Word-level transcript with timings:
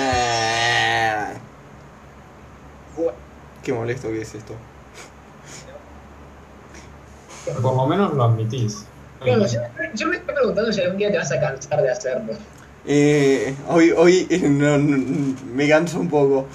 ¡Prórroga! 0.00 1.34
Qué 3.62 3.72
molesto 3.72 4.08
que 4.08 4.22
es 4.22 4.34
esto. 4.34 4.54
Por 7.62 7.74
lo 7.76 7.86
menos 7.86 8.14
lo 8.14 8.24
admitís. 8.24 8.84
Bueno, 9.20 9.46
yo, 9.46 9.60
yo 9.94 10.06
me 10.08 10.16
estoy 10.16 10.34
preguntando 10.34 10.72
si 10.72 10.80
algún 10.80 10.96
día 10.98 11.10
te 11.10 11.18
vas 11.18 11.30
a 11.32 11.40
cansar 11.40 11.82
de 11.82 11.90
hacerlo. 11.90 12.32
Eh, 12.86 13.54
hoy 13.68 13.90
hoy 13.90 14.26
eh, 14.30 14.48
no- 14.48 14.78
no- 14.78 15.36
me 15.52 15.68
canso 15.68 16.00
un 16.00 16.08
poco. 16.08 16.46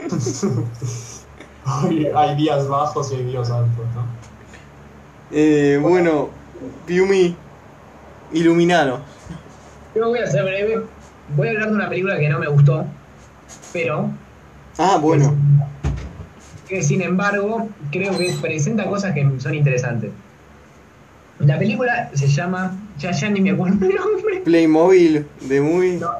Hay, 1.64 2.06
hay 2.16 2.36
días 2.36 2.66
bajos 2.66 3.12
y 3.12 3.16
hay 3.16 3.24
días 3.24 3.48
altos, 3.50 3.84
¿no? 3.94 4.04
Eh, 5.30 5.78
bueno, 5.80 6.30
Piumi, 6.86 7.36
iluminano. 8.32 9.00
Yo 9.94 10.08
voy 10.08 10.18
a 10.20 10.26
ser 10.26 10.44
breve. 10.44 10.82
Voy 11.36 11.48
a 11.48 11.50
hablar 11.52 11.68
de 11.70 11.74
una 11.74 11.88
película 11.88 12.18
que 12.18 12.28
no 12.28 12.38
me 12.38 12.48
gustó, 12.48 12.84
pero 13.72 14.10
Ah, 14.78 14.98
bueno. 15.00 15.34
que 16.68 16.82
sin 16.82 17.02
embargo 17.02 17.68
creo 17.90 18.16
que 18.16 18.32
presenta 18.40 18.84
cosas 18.86 19.12
que 19.14 19.28
son 19.38 19.54
interesantes. 19.54 20.10
La 21.38 21.58
película 21.58 22.10
se 22.14 22.26
llama, 22.28 22.76
ya, 22.98 23.12
ya 23.12 23.30
ni 23.30 23.40
me 23.40 23.50
acuerdo 23.52 23.86
el 23.86 23.94
nombre, 23.94 24.40
Playmobil 24.44 25.26
de. 25.42 25.98
No. 26.00 26.10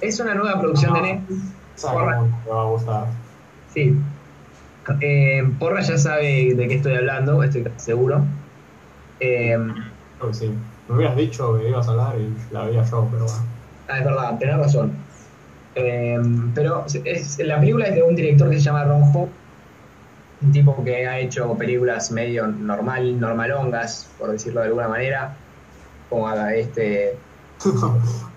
es 0.00 0.18
una 0.20 0.34
nueva 0.34 0.60
producción 0.60 0.92
de 0.94 1.00
Netflix. 1.02 1.40
Como 1.82 1.98
te 2.44 2.50
va 2.50 2.62
a 2.62 2.64
gustar. 2.64 3.06
Sí. 3.74 3.94
Eh, 5.00 5.48
Porra 5.58 5.82
ya 5.82 5.98
sabe 5.98 6.54
de 6.54 6.68
qué 6.68 6.74
estoy 6.76 6.94
hablando, 6.96 7.42
estoy 7.42 7.64
seguro. 7.76 8.24
Eh, 9.20 9.56
sí. 10.32 10.50
Me 10.88 10.96
hubieras 10.96 11.16
dicho 11.16 11.56
que 11.56 11.68
ibas 11.68 11.86
a 11.88 11.92
hablar 11.92 12.20
y 12.20 12.36
la 12.50 12.64
veía 12.64 12.82
yo, 12.82 13.08
pero 13.10 13.26
bueno. 13.26 13.52
ah, 13.88 13.98
es 13.98 14.04
verdad, 14.04 14.38
tenés 14.38 14.56
razón. 14.58 15.06
Eh, 15.74 16.18
pero 16.54 16.86
es, 17.04 17.38
la 17.40 17.60
película 17.60 17.86
es 17.88 17.96
de 17.96 18.04
un 18.04 18.16
director 18.16 18.50
que 18.50 18.58
se 18.58 18.64
llama 18.64 18.84
Ron 18.84 19.04
Howard, 19.04 19.38
un 20.40 20.52
tipo 20.52 20.84
que 20.84 21.06
ha 21.06 21.18
hecho 21.20 21.56
películas 21.56 22.10
medio 22.10 22.46
normal, 22.48 23.18
normalongas, 23.18 24.14
por 24.18 24.32
decirlo 24.32 24.60
de 24.60 24.66
alguna 24.68 24.88
manera, 24.88 25.42
como 26.08 26.28
haga 26.28 26.54
este 26.56 27.26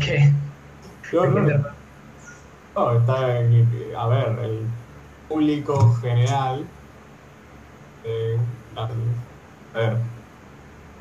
que, 0.00 0.34
Yo 1.12 1.26
no- 1.26 1.80
no, 2.74 2.98
está 3.00 3.40
en- 3.40 3.70
a 3.96 4.08
ver, 4.08 4.38
el 4.40 4.70
público 5.26 5.92
general. 5.94 6.72
eh, 8.02 8.36
a 8.76 8.86
ver. 9.74 10.19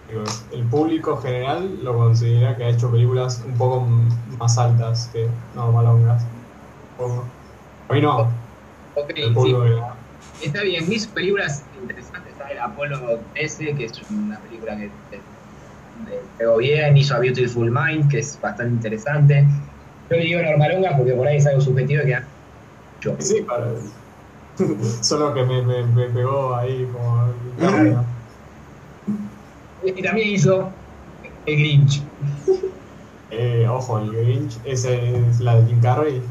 Digo, 0.10 0.24
el 0.52 0.68
público 0.70 1.18
general 1.18 1.84
lo 1.84 1.96
considera 1.98 2.58
que 2.58 2.64
ha 2.66 2.70
hecho 2.70 2.92
películas 2.92 3.42
un 3.42 3.58
poco 3.58 3.82
más 3.88 4.58
altas 4.58 5.10
que 5.14 5.30
poco. 6.96 7.36
A 7.88 7.94
mí 7.94 8.02
no. 8.02 8.50
Ok, 8.94 9.12
El 9.16 9.34
público 9.34 9.60
sí. 9.60 9.64
general. 9.64 10.06
Está 10.40 10.64
bien, 10.64 10.88
mis 10.90 11.08
películas 11.08 11.68
interesantes 11.74 12.34
está 12.34 12.48
el 12.50 12.60
Apolo 12.60 13.28
13, 13.34 13.76
que 13.76 13.86
es 13.86 14.02
una 14.10 14.42
película 14.42 14.78
que 14.78 14.90
te- 15.10 15.28
te 16.06 16.32
pegó 16.38 16.58
bien, 16.58 16.98
hizo 16.98 17.16
A 17.16 17.20
Beautiful 17.20 17.72
Mind, 17.72 18.10
que 18.12 18.20
es 18.20 18.40
bastante 18.40 18.76
interesante. 18.76 19.48
Yo 20.10 20.18
le 20.18 20.24
digo 20.26 20.42
normalonga 20.42 20.98
porque 20.98 21.14
por 21.14 21.28
ahí 21.28 21.38
es 21.38 21.48
algo 21.48 21.62
subjetivo 21.62 22.04
que 22.06 22.18
yo. 23.02 23.18
Sí, 23.20 23.44
para. 23.44 23.76
Solo 25.04 25.34
que 25.34 25.44
me, 25.46 25.64
me, 25.64 25.88
me 25.88 26.10
pegó 26.12 26.56
ahí 26.56 26.90
como. 26.90 27.34
Y 29.96 30.02
también 30.04 30.30
hizo 30.30 30.76
El 31.46 31.58
Grinch. 31.58 32.10
Eh, 33.32 33.68
ojo, 33.68 34.00
el 34.00 34.12
Grinch, 34.12 34.60
esa 34.64 34.92
es 34.94 35.40
la 35.40 35.60
de 35.60 35.66
Jim 35.68 35.80
Carrey. 35.82 36.24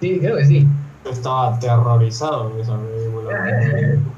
Sí, 0.00 0.20
creo 0.20 0.36
que 0.36 0.44
sí. 0.44 0.68
Yo 1.04 1.10
estaba 1.12 1.54
aterrorizado 1.54 2.54
de 2.56 2.62
esa 2.62 2.80
película. 2.80 3.30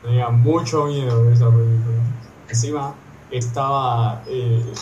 Tenía 0.00 0.30
mucho 0.30 0.86
miedo 0.86 1.24
de 1.24 1.34
esa 1.34 1.50
película. 1.54 2.04
Encima 2.48 3.00
estaba. 3.28 4.22
Eh, 4.26 4.72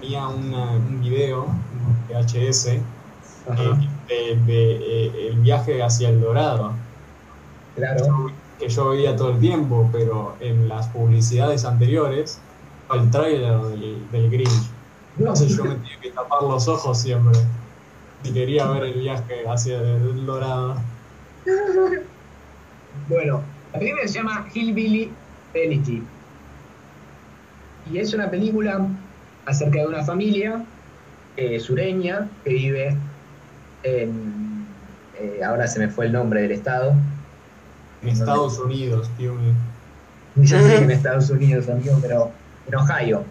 tenía 0.00 0.28
una- 0.28 0.76
un 0.78 1.00
video, 1.00 1.46
un 1.70 2.04
VHS, 2.06 2.68
eh, 4.08 4.36
de, 4.44 4.76
eh, 4.76 5.28
el 5.28 5.40
viaje 5.40 5.82
hacia 5.82 6.10
el 6.10 6.20
Dorado. 6.20 6.84
claro. 7.74 8.33
Que 8.64 8.70
yo 8.70 8.88
veía 8.88 9.14
todo 9.14 9.30
el 9.32 9.40
tiempo, 9.40 9.90
pero 9.92 10.36
en 10.40 10.68
las 10.68 10.88
publicidades 10.88 11.64
anteriores, 11.66 12.40
el 12.94 13.10
tráiler 13.10 13.58
del, 13.60 14.10
del 14.10 14.30
Grinch. 14.30 14.70
Entonces 15.18 15.54
yo 15.54 15.64
me 15.64 15.74
tenía 15.74 16.00
que 16.00 16.10
tapar 16.10 16.42
los 16.42 16.66
ojos 16.66 16.98
siempre. 16.98 17.38
Si 18.22 18.32
quería 18.32 18.66
ver 18.68 18.84
el 18.84 18.94
viaje 18.94 19.46
hacia 19.46 19.78
el 19.80 20.24
dorado. 20.26 20.76
Bueno, 23.08 23.42
la 23.72 23.80
película 23.80 24.06
se 24.06 24.14
llama 24.14 24.46
Hillbilly 24.54 25.10
Elegy. 25.52 26.02
Y 27.90 27.98
es 27.98 28.14
una 28.14 28.30
película 28.30 28.86
acerca 29.44 29.80
de 29.80 29.86
una 29.88 30.04
familia 30.04 30.64
eh, 31.36 31.58
sureña 31.60 32.30
que 32.44 32.50
vive 32.50 32.96
en. 33.82 34.66
eh, 35.18 35.40
ahora 35.44 35.66
se 35.66 35.80
me 35.80 35.88
fue 35.88 36.06
el 36.06 36.12
nombre 36.12 36.42
del 36.42 36.52
estado. 36.52 36.94
En 38.04 38.08
Estados 38.10 38.58
Unidos, 38.58 39.10
tío. 39.16 39.34
Ya 40.36 40.60
sé 40.60 40.68
que 40.78 40.84
en 40.84 40.90
Estados 40.90 41.30
Unidos, 41.30 41.68
amigo, 41.68 41.98
pero 42.02 42.30
en 42.66 42.74
Ohio. 42.74 43.24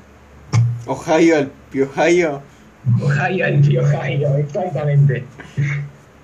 Ohio, 0.86 1.38
al 1.38 1.52
Ohio. 1.82 2.42
Ohio, 3.02 3.46
el 3.46 3.78
Ohio, 3.80 4.36
exactamente. 4.38 5.24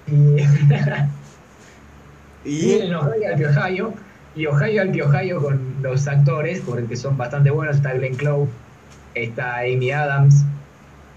Y 0.07 0.41
Y 2.45 2.71
en 2.81 2.93
Ohio 2.95 3.33
al 3.33 3.45
Ohio 3.45 3.93
y 4.35 4.45
Ohio 4.45 4.81
al 4.81 5.01
Ohio 5.01 5.41
con 5.41 5.59
los 5.81 6.07
actores, 6.07 6.61
porque 6.65 6.95
son 6.95 7.17
bastante 7.17 7.49
buenos. 7.51 7.75
Está 7.77 7.93
Glenn 7.93 8.15
Clove, 8.15 8.47
está 9.13 9.57
Amy 9.59 9.91
Adams, 9.91 10.43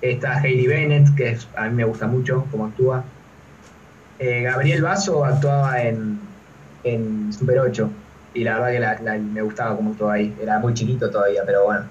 está 0.00 0.38
Hailey 0.40 0.66
Bennett, 0.66 1.14
que 1.14 1.30
es- 1.30 1.46
a 1.56 1.64
mí 1.68 1.74
me 1.76 1.84
gusta 1.84 2.06
mucho 2.06 2.44
cómo 2.50 2.66
actúa. 2.66 3.04
Eh, 4.18 4.42
Gabriel 4.42 4.82
Basso 4.82 5.24
actuaba 5.24 5.82
en, 5.82 6.18
en 6.82 7.32
Super 7.32 7.60
8 7.60 7.96
y 8.32 8.44
la 8.44 8.54
verdad 8.60 8.72
que 8.72 8.80
la- 8.80 9.00
la- 9.16 9.18
me 9.22 9.42
gustaba 9.42 9.76
cómo 9.76 9.90
actuaba 9.90 10.14
ahí. 10.14 10.36
Era 10.40 10.58
muy 10.60 10.74
chiquito 10.74 11.10
todavía, 11.10 11.42
pero 11.46 11.64
bueno. 11.64 11.90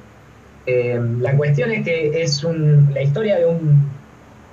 Eh, 0.66 1.00
la 1.20 1.36
cuestión 1.38 1.72
es 1.72 1.84
que 1.86 2.22
es 2.22 2.44
un- 2.44 2.94
la 2.94 3.02
historia 3.04 3.38
de 3.38 3.46
un 3.46 3.92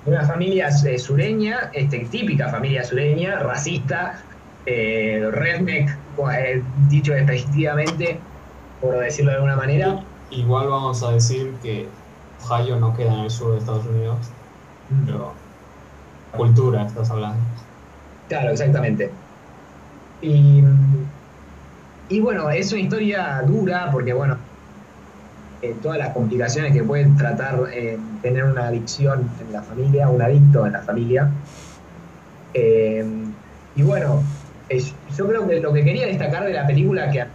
una 0.03 0.25
familia 0.25 0.69
eh, 0.87 0.97
sureña, 0.97 1.69
este, 1.73 1.99
típica 2.09 2.49
familia 2.49 2.83
sureña, 2.83 3.39
racista, 3.39 4.27
eh, 4.65 5.21
redneck, 5.31 5.89
eh, 6.35 6.63
dicho 6.65 7.13
despectivamente, 7.13 8.25
por 8.79 8.97
decirlo 8.99 9.31
de 9.31 9.35
alguna 9.37 9.55
manera. 9.57 10.07
Igual 10.29 10.67
vamos 10.69 11.03
a 11.03 11.11
decir 11.11 11.59
que 11.59 11.93
Ohio 12.39 12.79
no 12.79 12.93
queda 12.93 13.13
en 13.13 13.19
el 13.25 13.29
sur 13.29 13.53
de 13.53 13.59
Estados 13.59 13.85
Unidos, 13.85 14.33
pero 14.87 15.35
la 16.31 16.37
cultura 16.37 16.85
estás 16.85 17.11
hablando. 17.11 17.47
Claro, 18.27 18.51
exactamente. 18.51 19.18
Y, 20.21 20.63
y 22.09 22.19
bueno, 22.19 22.49
es 22.49 22.71
una 22.71 22.81
historia 22.81 23.41
dura 23.45 23.89
porque, 23.91 24.13
bueno, 24.13 24.37
eh, 25.61 25.75
todas 25.81 25.97
las 25.97 26.13
complicaciones 26.13 26.73
que 26.73 26.83
pueden 26.83 27.17
tratar 27.17 27.59
eh, 27.73 27.97
tener 28.21 28.45
una 28.45 28.67
adicción 28.67 29.29
en 29.41 29.53
la 29.53 29.61
familia, 29.61 30.09
un 30.09 30.21
adicto 30.21 30.65
en 30.65 30.73
la 30.73 30.81
familia. 30.81 31.29
Eh, 32.53 33.05
y 33.75 33.81
bueno, 33.83 34.23
yo 35.17 35.27
creo 35.27 35.47
que 35.47 35.59
lo 35.59 35.73
que 35.73 35.83
quería 35.83 36.07
destacar 36.07 36.45
de 36.45 36.53
la 36.53 36.65
película, 36.65 37.09
que 37.11 37.25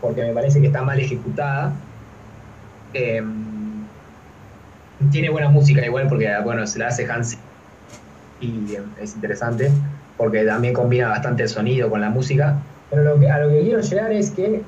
porque 0.00 0.22
me 0.22 0.32
parece 0.32 0.60
que 0.60 0.68
está 0.68 0.82
mal 0.82 0.98
ejecutada, 1.00 1.72
eh, 2.94 3.22
tiene 5.10 5.30
buena 5.30 5.48
música 5.50 5.84
igual 5.84 6.08
porque, 6.08 6.28
bueno, 6.42 6.66
se 6.66 6.78
la 6.78 6.88
hace 6.88 7.10
Hans 7.10 7.38
y 8.40 8.76
es 9.00 9.14
interesante 9.14 9.70
porque 10.16 10.44
también 10.44 10.74
combina 10.74 11.08
bastante 11.08 11.44
el 11.44 11.48
sonido 11.48 11.90
con 11.90 12.00
la 12.00 12.10
música. 12.10 12.66
Pero 12.88 13.02
lo 13.04 13.18
que, 13.18 13.28
a 13.30 13.38
lo 13.40 13.50
que 13.50 13.60
quiero 13.62 13.80
llegar 13.80 14.12
es 14.12 14.30
que 14.32 14.66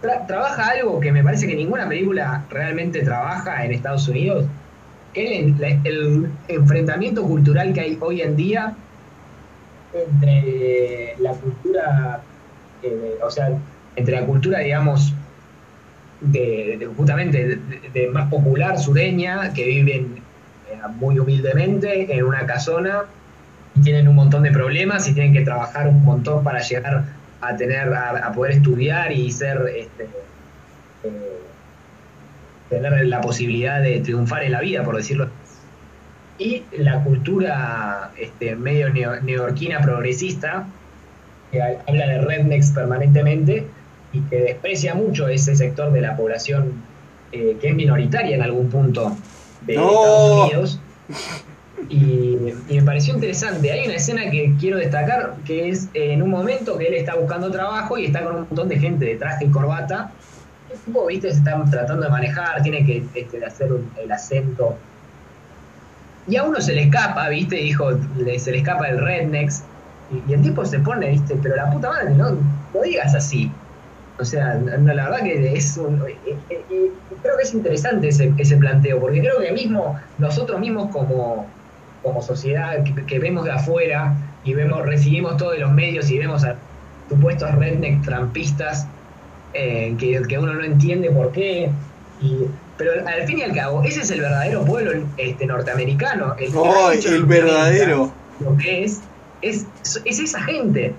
tra- 0.00 0.26
trabaja 0.26 0.70
algo 0.70 1.00
que 1.00 1.12
me 1.12 1.22
parece 1.24 1.46
que 1.46 1.54
ninguna 1.56 1.88
película 1.88 2.46
realmente 2.50 3.02
trabaja 3.04 3.64
en 3.64 3.72
Estados 3.72 4.08
Unidos, 4.08 4.50
que 5.12 5.40
el, 5.84 6.40
enfrentamiento 6.48 7.24
cultural 7.24 7.72
que 7.72 7.80
hay 7.80 7.98
hoy 8.00 8.22
en 8.22 8.36
día 8.36 8.78
entre 9.92 11.16
la 11.18 11.38
cultura, 11.38 12.26
eh, 12.80 13.18
o 13.22 13.30
sea, 13.30 13.62
entre 13.94 14.20
la 14.20 14.26
cultura, 14.26 14.60
digamos, 14.60 15.16
de, 16.20 16.76
de- 16.78 16.86
justamente 16.86 17.56
de, 17.56 18.08
más 18.10 18.28
popular 18.30 18.78
sureña, 18.78 19.52
que 19.52 19.64
viven 19.66 20.28
eh, 20.64 20.78
muy 20.94 21.18
humildemente 21.18 22.12
en 22.16 22.24
una 22.24 22.46
casona 22.46 23.14
tienen 23.78 24.08
un 24.08 24.14
montón 24.16 24.42
de 24.42 24.50
problemas 24.52 25.08
y 25.08 25.14
tienen 25.14 25.32
que 25.32 25.42
trabajar 25.42 25.88
un 25.88 26.04
montón 26.04 26.42
para 26.44 26.60
llegar 26.60 27.04
a 27.40 27.56
tener 27.56 27.92
a, 27.94 28.10
a 28.26 28.32
poder 28.32 28.52
estudiar 28.52 29.12
y 29.12 29.30
ser 29.30 29.60
este, 29.76 30.08
eh, 31.04 31.38
tener 32.70 33.06
la 33.06 33.20
posibilidad 33.20 33.80
de 33.82 34.00
triunfar 34.00 34.42
en 34.44 34.52
la 34.52 34.60
vida, 34.60 34.82
por 34.84 34.96
decirlo. 34.96 35.28
Y 36.38 36.62
la 36.76 37.02
cultura 37.02 38.10
este, 38.18 38.54
medio 38.56 38.88
neo- 38.90 39.20
neoyorquina 39.22 39.80
progresista, 39.80 40.66
que 41.50 41.62
ha- 41.62 41.82
habla 41.86 42.06
de 42.06 42.18
rednecks 42.20 42.70
permanentemente 42.72 43.66
y 44.12 44.20
que 44.20 44.36
desprecia 44.42 44.94
mucho 44.94 45.28
ese 45.28 45.54
sector 45.56 45.92
de 45.92 46.00
la 46.00 46.16
población 46.16 46.72
eh, 47.32 47.56
que 47.60 47.68
es 47.68 47.74
minoritaria 47.74 48.36
en 48.36 48.42
algún 48.42 48.68
punto 48.70 49.16
de 49.62 49.74
No. 49.76 49.82
Estados 49.90 50.44
Unidos. 50.44 50.80
Y, 51.88 52.36
me 52.68 52.82
pareció 52.82 53.14
interesante. 53.14 53.72
Hay 53.72 53.86
una 53.86 53.96
escena 53.96 54.30
que 54.30 54.54
quiero 54.58 54.78
destacar, 54.78 55.36
que 55.44 55.68
es 55.68 55.88
eh, 55.94 56.12
en 56.12 56.22
un 56.22 56.30
momento 56.30 56.76
que 56.76 56.88
él 56.88 56.94
está 56.94 57.14
buscando 57.14 57.50
trabajo 57.50 57.96
y 57.98 58.06
está 58.06 58.24
con 58.24 58.34
un 58.34 58.40
montón 58.42 58.68
de 58.68 58.78
gente 58.78 59.04
de 59.04 59.16
traje 59.16 59.46
y 59.46 59.50
corbata. 59.50 60.10
El 60.70 60.78
tipo, 60.80 61.06
viste, 61.06 61.30
se 61.30 61.38
está 61.38 61.62
tratando 61.70 62.04
de 62.04 62.10
manejar, 62.10 62.62
tiene 62.62 62.84
que 62.84 63.04
este, 63.14 63.44
hacer 63.44 63.72
un- 63.72 63.90
el 64.02 64.10
acento. 64.12 64.76
Y 66.26 66.36
a 66.36 66.44
uno 66.44 66.60
se 66.60 66.74
le 66.74 66.82
escapa, 66.82 67.28
viste, 67.28 67.56
dijo, 67.56 67.90
se 68.38 68.50
le 68.52 68.58
escapa 68.58 68.88
el 68.88 68.98
rednecks. 68.98 69.62
Y, 70.10 70.30
y 70.30 70.34
el 70.34 70.42
tipo 70.42 70.64
se 70.64 70.78
pone, 70.80 71.10
viste, 71.10 71.36
pero 71.42 71.56
la 71.56 71.70
puta 71.70 71.88
madre, 71.90 72.10
no, 72.10 72.30
no 72.32 72.82
digas 72.82 73.14
así. 73.14 73.50
O 74.20 74.24
sea, 74.24 74.54
no, 74.54 74.92
la 74.94 75.08
verdad 75.08 75.22
que 75.24 75.52
es 75.54 75.76
un, 75.76 76.02
eh, 76.08 76.18
eh, 76.26 76.64
eh, 76.70 76.90
creo 77.22 77.36
que 77.36 77.42
es 77.44 77.54
interesante 77.54 78.08
ese, 78.08 78.34
ese 78.36 78.56
planteo, 78.56 79.00
porque 79.00 79.20
creo 79.20 79.38
que 79.40 79.52
mismo 79.52 79.96
nosotros 80.18 80.58
mismos 80.60 80.90
como, 80.90 81.46
como 82.02 82.22
sociedad 82.22 82.82
que, 82.84 83.04
que 83.06 83.18
vemos 83.18 83.44
de 83.44 83.52
afuera 83.52 84.14
y 84.44 84.54
vemos, 84.54 84.84
recibimos 84.86 85.36
todos 85.36 85.58
los 85.58 85.70
medios 85.72 86.10
y 86.10 86.18
vemos 86.18 86.44
a 86.44 86.56
supuestos 87.08 87.54
redneck 87.54 88.04
trampistas 88.04 88.86
eh, 89.52 89.96
que, 89.98 90.22
que 90.28 90.38
uno 90.38 90.54
no 90.54 90.64
entiende 90.64 91.10
por 91.10 91.32
qué. 91.32 91.70
Y, 92.20 92.44
pero 92.76 92.92
al 93.06 93.24
fin 93.26 93.38
y 93.38 93.42
al 93.42 93.54
cabo, 93.54 93.82
ese 93.84 94.00
es 94.02 94.10
el 94.10 94.20
verdadero 94.20 94.64
pueblo 94.64 94.92
este, 95.16 95.46
norteamericano. 95.46 96.34
El, 96.38 96.58
que 96.60 96.68
ha 96.68 96.88
¡Ay, 96.88 96.98
hecho 96.98 97.08
el 97.08 97.22
los 97.22 97.28
90, 97.28 97.28
verdadero! 97.28 98.12
Lo 98.38 98.56
que 98.56 98.84
es, 98.84 99.00
es, 99.40 99.66
es 100.04 100.20
esa 100.20 100.42
gente. 100.42 100.94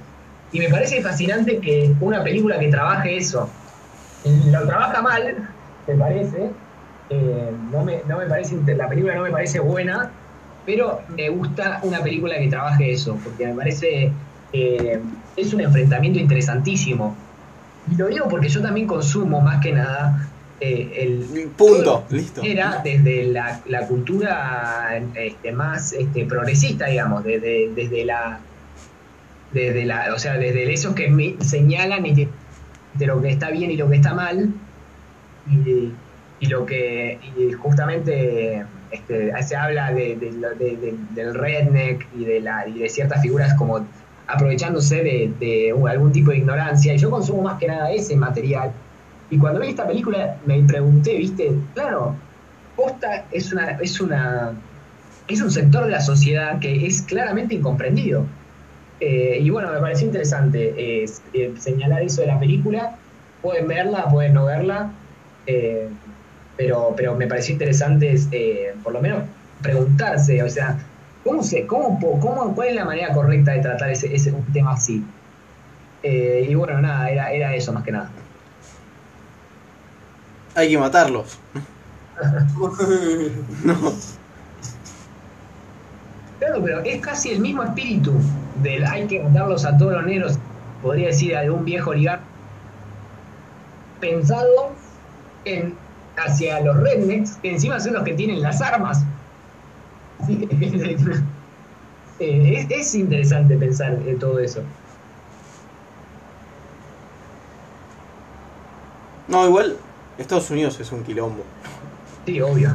Y 0.52 0.60
me 0.60 0.70
parece 0.70 1.02
fascinante 1.02 1.60
que 1.60 1.96
una 2.00 2.24
película 2.24 2.60
que 2.60 2.70
trabaje 2.70 3.18
eso, 3.18 3.56
lo 4.24 4.66
trabaja 4.68 5.02
mal, 5.02 5.50
me 5.88 5.96
parece. 5.96 6.56
eh, 7.10 7.52
no, 7.72 7.84
me, 7.84 8.04
no 8.08 8.18
me 8.18 8.26
parece, 8.28 8.58
la 8.76 8.90
película 8.90 9.16
no 9.16 9.24
me 9.24 9.32
parece 9.32 9.60
buena, 9.60 10.12
pero 10.70 11.04
me 11.08 11.30
gusta 11.30 11.80
una 11.84 12.04
película 12.04 12.38
que 12.38 12.48
trabaje 12.48 12.92
eso, 12.92 13.20
porque 13.24 13.48
me 13.48 13.56
parece 13.56 14.14
eh, 14.52 15.02
es 15.36 15.52
un 15.54 15.62
enfrentamiento 15.62 16.20
interesantísimo. 16.20 17.18
Y 17.88 17.96
lo 17.96 18.08
digo 18.08 18.28
porque 18.30 18.50
yo 18.50 18.62
también 18.62 18.86
consumo 18.86 19.42
más 19.42 19.60
que 19.64 19.72
nada 19.74 20.36
eh, 20.60 20.92
el 21.04 21.54
Punto, 21.58 22.06
listo. 22.12 22.44
era 22.44 22.82
desde 22.84 23.24
la, 23.32 23.64
la 23.66 23.88
cultura 23.88 24.96
este, 25.16 25.52
más 25.54 25.92
este, 25.94 26.26
progresista, 26.28 26.86
digamos, 26.86 27.24
desde, 27.24 27.72
desde 27.74 28.06
la 28.06 28.46
desde 29.52 29.86
la, 29.86 30.14
o 30.14 30.20
sea, 30.20 30.38
desde 30.38 30.72
esos 30.72 30.94
que 30.94 31.10
me 31.10 31.38
señalan 31.42 32.06
y 32.06 32.14
que- 32.16 32.30
de 32.94 33.06
lo 33.08 33.22
que 33.22 33.30
está 33.30 33.50
bien 33.52 33.72
y 33.72 33.78
lo 33.78 33.90
que 33.90 33.96
está 33.98 34.14
mal 34.14 34.54
y, 35.46 36.00
y 36.40 36.48
lo 36.48 36.66
que 36.66 37.20
y 37.22 37.52
justamente 37.54 38.66
este, 38.92 39.32
se 39.44 39.56
habla 39.56 39.92
del 39.92 41.34
redneck 41.34 42.08
y 42.18 42.26
de 42.26 42.40
la 42.42 42.66
ciertas 42.88 43.22
figuras 43.22 43.54
como 43.56 43.86
aprovechándose 44.28 45.04
de, 45.04 45.34
de 45.40 45.76
algún 45.90 46.12
tipo 46.12 46.32
de 46.32 46.38
ignorancia. 46.38 46.94
Y 46.94 46.98
yo 46.98 47.10
consumo 47.10 47.44
más 47.44 47.60
que 47.60 47.68
nada 47.68 47.92
ese 47.92 48.16
material. 48.16 48.72
Y 49.30 49.38
cuando 49.38 49.60
vi 49.60 49.70
esta 49.70 49.88
película 49.88 50.38
me 50.46 50.62
pregunté 50.64 51.18
viste 51.18 51.52
claro 51.76 52.16
posta 52.76 53.26
es 53.32 53.52
una 53.54 53.72
es 53.72 54.00
una 54.02 54.54
es 55.28 55.42
un 55.42 55.52
sector 55.52 55.86
de 55.86 55.92
la 55.92 56.02
sociedad 56.02 56.60
que 56.60 56.88
es 56.88 57.02
claramente 57.04 57.56
incomprendido. 57.56 58.26
Eh, 59.00 59.38
y 59.42 59.50
bueno, 59.50 59.72
me 59.72 59.80
pareció 59.80 60.08
interesante 60.08 60.74
eh, 60.78 61.06
eh, 61.34 61.54
señalar 61.58 62.02
eso 62.02 62.22
de 62.22 62.28
la 62.28 62.40
película. 62.40 62.98
Pueden 63.42 63.68
verla, 63.68 64.10
pueden 64.10 64.34
no 64.34 64.46
verla, 64.46 64.92
eh, 65.46 65.88
pero, 66.60 66.94
pero 66.98 67.16
me 67.16 67.26
pareció 67.26 67.54
interesante 67.54 68.20
eh, 68.34 68.76
por 68.84 68.92
lo 68.92 69.00
menos 69.02 69.24
preguntarse, 69.62 70.44
o 70.44 70.50
sea, 70.50 70.78
¿cómo 71.24 71.42
se, 71.42 71.66
cómo, 71.66 71.98
cómo, 72.20 72.54
¿cuál 72.54 72.68
es 72.68 72.76
la 72.76 72.84
manera 72.84 73.14
correcta 73.14 73.54
de 73.54 73.62
tratar 73.62 73.90
ese, 73.90 74.14
ese 74.14 74.34
un 74.34 74.44
tema 74.52 74.74
así? 74.74 75.02
Eh, 76.04 76.48
y 76.50 76.56
bueno, 76.56 76.82
nada, 76.82 77.10
era, 77.10 77.32
era 77.32 77.56
eso 77.56 77.72
más 77.72 77.86
que 77.86 77.94
nada. 77.94 78.10
Hay 80.56 80.70
que 80.70 80.78
matarlos. 80.78 81.40
No. 83.64 83.76
Claro, 86.40 86.62
pero 86.62 86.82
es 86.82 87.00
casi 87.02 87.32
el 87.32 87.40
mismo 87.40 87.64
espíritu 87.64 88.14
del 88.62 88.86
hay 88.86 89.08
que 89.08 89.22
matarlos 89.24 89.64
a 89.64 89.78
todos 89.78 89.94
los 89.94 90.06
negros, 90.06 90.38
podría 90.82 91.08
decir 91.08 91.38
algún 91.38 91.64
viejo 91.64 91.92
oligarca, 91.92 92.24
pensado 94.02 94.74
en 95.46 95.74
hacia 96.26 96.60
los 96.62 96.78
rednecks, 96.78 97.38
que 97.42 97.52
encima 97.52 97.80
son 97.80 97.94
los 97.94 98.04
que 98.04 98.14
tienen 98.14 98.42
las 98.42 98.62
armas. 98.62 99.04
Es 102.20 102.96
interesante 102.96 103.56
pensar 103.56 103.98
en 104.06 104.20
todo 104.20 104.40
eso. 104.40 104.62
No, 109.30 109.48
igual 109.48 109.78
Estados 110.18 110.50
Unidos 110.50 110.78
es 110.80 110.92
un 110.92 111.04
quilombo. 111.04 111.44
Sí, 112.26 112.42
obvio. 112.42 112.74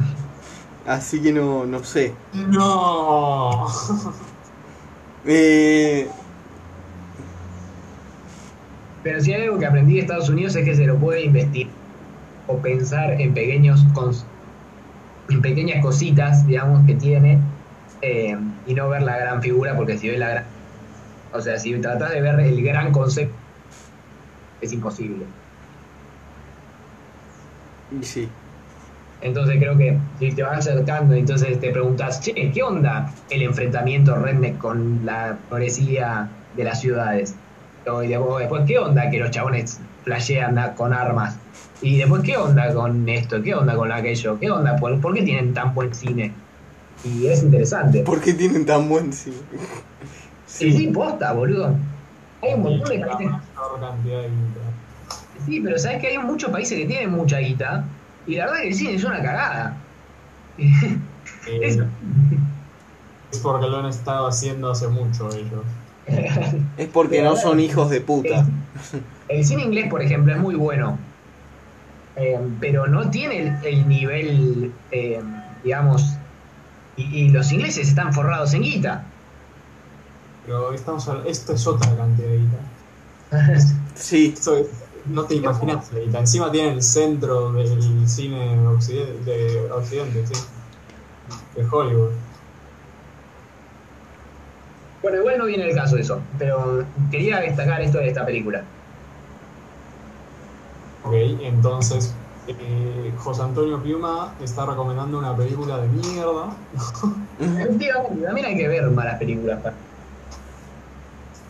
Así 0.87 1.21
que 1.21 1.31
no, 1.31 1.65
no 1.65 1.83
sé. 1.83 2.13
No. 2.33 3.67
Eh, 5.27 6.07
Pero 9.01 9.21
si 9.21 9.33
hay 9.33 9.43
algo 9.43 9.57
que 9.57 9.65
aprendí 9.65 9.95
de 9.95 10.01
Estados 10.01 10.29
Unidos 10.29 10.55
es 10.55 10.65
que 10.65 10.75
se 10.75 10.85
lo 10.85 10.97
puede 10.97 11.23
investigar 11.23 11.64
o 12.47 12.61
pensar 12.61 13.19
en 13.19 13.33
pequeños 13.33 13.85
en 15.29 15.41
pequeñas 15.41 15.81
cositas, 15.81 16.45
digamos, 16.45 16.85
que 16.85 16.95
tiene 16.95 17.39
eh, 18.01 18.37
y 18.65 18.73
no 18.73 18.89
ver 18.89 19.01
la 19.03 19.17
gran 19.17 19.41
figura, 19.41 19.75
porque 19.75 19.97
si 19.97 20.09
ves 20.09 20.19
la 20.19 20.29
gran... 20.29 20.45
O 21.31 21.41
sea, 21.41 21.57
si 21.59 21.79
tratas 21.81 22.11
de 22.11 22.21
ver 22.21 22.39
el 22.39 22.63
gran 22.63 22.91
concepto, 22.91 23.35
es 24.61 24.73
imposible. 24.73 25.25
y 27.89 28.03
sí. 28.03 28.29
Entonces 29.21 29.57
creo 29.57 29.77
que 29.77 29.97
si 30.19 30.35
te 30.35 30.43
vas 30.43 30.59
acercando, 30.59 31.15
entonces 31.15 31.59
te 31.59 31.71
preguntas, 31.71 32.21
che, 32.21 32.51
¿qué 32.51 32.63
onda 32.63 33.13
el 33.29 33.41
enfrentamiento 33.43 34.15
redneck 34.15 34.57
con 34.57 35.05
la 35.05 35.39
progresía 35.49 36.29
de 36.53 36.63
las 36.63 36.81
ciudades? 36.81 37.44
Y 38.03 38.07
después, 38.07 38.39
después, 38.39 38.63
¿qué 38.65 38.79
onda 38.79 39.09
que 39.09 39.19
los 39.19 39.31
chabones 39.31 39.79
flashean 40.03 40.73
con 40.75 40.93
armas? 40.93 41.37
Y 41.81 41.97
después, 41.97 42.23
¿qué 42.23 42.37
onda 42.37 42.73
con 42.73 43.07
esto? 43.07 43.41
¿Qué 43.43 43.53
onda 43.53 43.75
con 43.75 43.91
aquello? 43.91 44.39
¿Qué 44.39 44.49
onda? 44.49 44.75
¿Por, 44.77 44.99
por 44.99 45.13
qué 45.13 45.21
tienen 45.21 45.53
tan 45.53 45.73
buen 45.75 45.93
cine? 45.93 46.33
Y 47.03 47.27
es 47.27 47.43
interesante. 47.43 48.01
¿Por 48.01 48.21
qué 48.21 48.33
tienen 48.33 48.65
tan 48.65 48.89
buen 48.89 49.13
cine? 49.13 49.37
Sí, 50.47 50.71
sí, 50.71 50.87
posta, 50.87 51.33
boludo. 51.33 51.75
Hay 52.41 52.53
un 52.53 52.61
montón 52.61 52.87
de 52.87 53.05
países. 53.05 53.33
Sí, 55.45 55.59
pero 55.59 55.77
sabes 55.77 55.99
que 55.99 56.07
hay 56.07 56.17
muchos 56.19 56.49
países 56.49 56.77
que 56.77 56.85
tienen 56.85 57.11
mucha 57.11 57.39
guita. 57.39 57.83
Y 58.25 58.35
la 58.35 58.45
verdad 58.45 58.61
que 58.61 58.67
el 58.69 58.73
cine 58.75 58.93
es 58.93 59.03
una 59.03 59.21
cagada. 59.21 59.77
Eh, 61.47 61.77
es 63.31 63.39
porque 63.39 63.67
lo 63.67 63.77
han 63.79 63.85
estado 63.85 64.27
haciendo 64.27 64.71
hace 64.71 64.87
mucho 64.87 65.29
ellos. 65.31 65.63
Es 66.77 66.87
porque 66.89 67.21
no 67.21 67.35
son 67.35 67.59
hijos 67.59 67.89
de 67.89 68.01
puta. 68.01 68.45
El 69.27 69.45
cine 69.45 69.63
inglés, 69.63 69.87
por 69.89 70.01
ejemplo, 70.01 70.33
es 70.33 70.39
muy 70.39 70.55
bueno, 70.55 70.97
eh, 72.15 72.39
pero 72.59 72.87
no 72.87 73.09
tiene 73.09 73.39
el, 73.39 73.65
el 73.65 73.87
nivel, 73.89 74.71
eh, 74.91 75.19
digamos, 75.63 76.03
y, 76.97 77.03
y 77.03 77.29
los 77.29 77.51
ingleses 77.51 77.87
están 77.87 78.13
forrados 78.13 78.53
en 78.53 78.61
guita. 78.61 79.03
Pero 80.45 80.73
estamos 80.73 81.09
esto 81.25 81.53
es 81.53 81.65
otra 81.65 81.95
cantidad 81.95 82.27
de 82.27 82.37
guita. 82.37 82.57
Sí. 83.95 84.33
Esto 84.35 84.57
es- 84.57 84.67
no 85.05 85.23
te 85.23 85.35
imaginas 85.35 85.91
la 85.93 85.99
guita. 85.99 86.19
Encima 86.19 86.51
tiene 86.51 86.73
el 86.73 86.81
centro 86.83 87.51
del 87.53 88.07
cine 88.09 88.57
occidente, 88.67 89.31
de 89.31 89.71
Occidente, 89.71 90.25
sí. 90.27 90.33
De 91.55 91.63
Hollywood. 91.69 92.11
Bueno, 95.05 95.19
igual 95.19 95.37
no 95.37 95.45
viene 95.45 95.65
el 95.69 95.75
caso 95.75 95.97
de 95.97 96.01
eso, 96.01 96.27
pero 96.35 96.91
quería 97.11 97.39
destacar 97.39 97.79
esto 97.79 97.99
de 97.99 98.07
esta 98.07 98.25
película. 98.25 98.71
Ok, 101.01 101.13
entonces 101.41 102.19
eh, 102.47 103.13
José 103.15 103.43
Antonio 103.43 103.83
Piuma 103.83 104.35
está 104.39 104.65
recomendando 104.65 105.19
una 105.19 105.35
película 105.37 105.79
de 105.79 105.89
mierda. 105.89 106.57
Efectivamente, 107.37 108.25
también 108.25 108.47
hay 108.47 108.57
que 108.57 108.67
ver 108.67 108.89
malas 108.89 109.19
películas. 109.19 109.61
pa- 109.61 109.79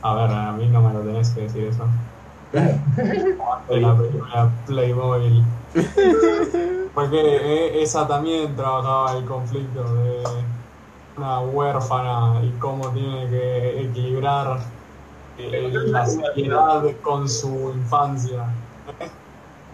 A 0.02 0.14
ver, 0.16 0.32
a 0.32 0.54
mí 0.54 0.70
no 0.70 0.82
me 0.82 0.94
lo 0.94 1.04
tenés 1.04 1.34
que 1.34 1.42
decir 1.42 1.64
eso. 1.66 1.90
Claro. 2.52 2.84
La 3.70 3.98
película 3.98 4.56
Playmobil. 4.66 5.48
Por 5.74 5.84
Porque 6.94 7.20
eh, 7.20 7.82
esa 7.82 8.08
también 8.08 8.56
trabajaba 8.56 9.18
el 9.18 9.26
conflicto 9.26 9.96
de 9.96 10.55
una 11.18 11.40
huérfana 11.40 12.44
y 12.44 12.52
cómo 12.60 12.90
tiene 12.92 13.30
que 13.30 13.82
equilibrar 13.84 14.60
eh, 15.38 15.70
la 15.88 16.06
seriedad 16.06 16.84
con 17.02 17.28
su 17.30 17.72
infancia. 17.76 18.46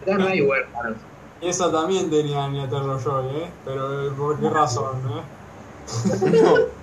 Ya 0.05 0.17
no 0.17 0.27
hay 0.27 0.41
huérfanos. 0.41 0.97
Y 1.41 1.47
esa 1.47 1.71
también 1.71 2.09
tenía 2.09 2.45
Anya 2.45 2.69
Taylor-Joy, 2.69 3.35
¿eh? 3.37 3.51
Pero 3.65 4.07
eh, 4.07 4.11
¿por 4.11 4.39
qué 4.39 4.49
razón, 4.49 5.01
eh? 5.09 5.23
No. 6.41 6.57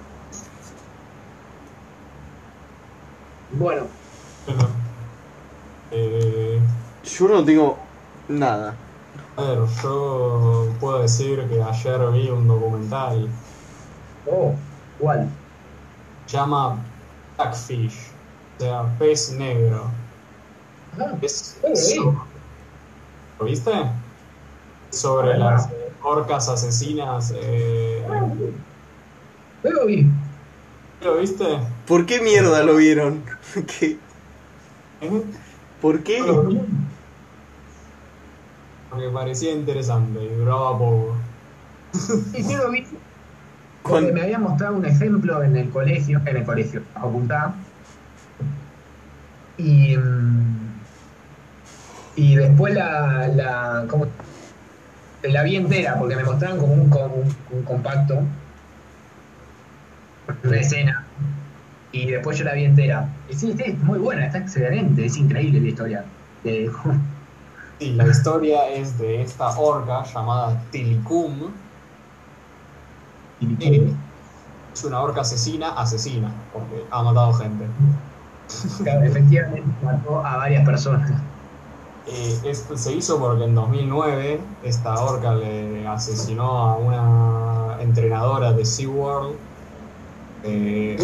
Bueno, 3.51 3.87
Bueno, 4.47 4.69
eh, 5.91 6.61
Yo 7.03 7.29
no 7.29 7.45
tengo 7.45 7.79
nada. 8.29 8.75
a 9.37 9.43
ver, 9.43 9.59
yo 9.83 10.77
puedo 10.79 11.01
decir 11.01 11.49
que 11.49 11.63
ayer 11.63 12.11
vi 12.13 12.29
un 12.29 12.47
documental 12.47 13.31
oh, 14.31 14.55
¿cuál? 14.99 15.29
se 16.27 16.37
llama 16.37 16.77
Blackfish, 17.37 17.97
o 18.59 18.61
sea, 18.61 18.83
pez 18.99 19.33
negro. 19.33 19.91
Ah, 20.99 21.15
Es 21.23 21.57
¿Lo 23.39 23.45
viste? 23.45 23.71
Sobre 24.91 25.35
Ah. 25.35 25.39
las 25.39 25.67
eh, 25.71 25.93
orcas 26.03 26.49
asesinas. 26.49 27.33
Eh, 27.37 28.05
Luego 29.63 29.87
vi. 29.87 30.07
¿Lo 31.03 31.17
viste? 31.19 31.45
¿Por 31.87 32.05
qué 32.07 32.21
mierda 32.21 32.63
lo 32.65 32.77
vieron? 32.77 33.23
¿Qué? 33.79 33.97
¿Eh? 35.01 35.23
¿Por 35.81 36.03
qué? 36.03 36.21
Porque 38.91 39.09
parecía 39.11 39.53
interesante 39.53 40.23
y 40.25 40.29
duraba 40.35 40.77
poco. 40.79 41.15
Sí, 41.93 42.43
sí 42.43 42.55
lo 42.57 42.71
vi. 42.71 42.85
Me 44.13 44.23
había 44.23 44.39
mostrado 44.39 44.77
un 44.77 44.85
ejemplo 44.85 45.43
en 45.43 45.57
el 45.57 45.71
colegio, 45.71 46.21
en 46.25 46.37
el 46.37 46.45
colegio, 46.45 46.83
a 46.95 47.01
facultad. 47.01 47.51
Y, 49.57 49.97
mm, 49.97 50.69
y 52.17 52.37
después 52.37 52.75
la, 52.75 53.29
la, 53.29 53.87
la 55.23 55.43
vi 55.43 55.57
entera, 55.57 55.99
porque 55.99 56.17
me 56.17 56.25
mostraron 56.25 56.59
como 56.59 56.73
un, 56.75 56.91
como 56.91 57.15
un, 57.15 57.37
un 57.51 57.63
compacto, 57.65 58.23
una 60.45 60.57
escena. 60.57 61.05
Y 61.93 62.11
después 62.11 62.39
yo 62.39 62.45
la 62.45 62.55
vi 62.55 62.65
entera. 62.65 63.09
Y 63.31 63.35
sí, 63.35 63.55
sí, 63.57 63.63
es 63.67 63.79
muy 63.79 63.99
buena, 63.99 64.27
está 64.27 64.39
excelente, 64.39 65.07
es 65.07 65.17
increíble 65.17 65.61
la 65.61 65.69
historia. 65.69 66.05
Sí, 67.79 67.93
la 67.95 68.07
historia 68.09 68.69
es 68.71 68.99
de 68.99 69.23
esta 69.23 69.49
orca 69.59 70.03
llamada 70.05 70.61
Tilicum. 70.71 71.53
Que 73.59 73.99
es 74.75 74.85
una 74.85 75.03
orca 75.03 75.23
asesina, 75.23 75.71
asesina, 75.73 76.49
porque 76.53 76.89
ha 76.91 77.03
matado 77.03 77.35
gente. 77.35 77.75
Claro, 78.83 79.05
efectivamente 79.07 79.77
mató 79.85 80.25
a 80.25 80.37
varias 80.37 80.65
personas. 80.65 81.25
Eh, 82.05 82.41
esto 82.45 82.77
se 82.77 82.95
hizo 82.95 83.19
porque 83.19 83.45
en 83.45 83.55
2009 83.55 84.49
esta 84.61 85.01
orca 85.03 85.35
le 85.35 85.87
asesinó 85.87 86.45
a 86.59 86.79
una 86.79 87.83
entrenadora 87.83 88.53
de 88.55 88.65
SeaWorld. 88.65 89.43
Eh, 90.43 90.97